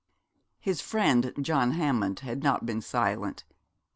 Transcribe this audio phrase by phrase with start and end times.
[0.59, 3.43] His friend John Hammond had not been silent.